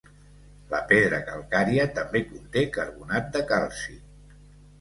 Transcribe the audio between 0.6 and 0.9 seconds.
La